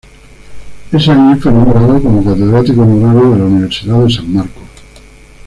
Ese 0.91 1.11
año 1.11 1.37
fue 1.39 1.51
nombrado 1.51 2.01
como 2.01 2.23
Catedrático 2.25 2.81
Honorario 2.81 3.33
de 3.33 3.37
la 3.37 3.45
Universidad 3.45 3.99
de 4.03 4.09
San 4.11 4.33
Marcos. 4.33 4.63